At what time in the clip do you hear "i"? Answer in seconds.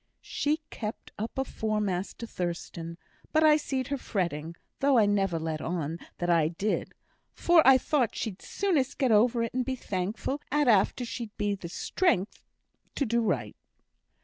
3.43-3.55, 4.97-5.05, 6.27-6.47, 7.67-7.77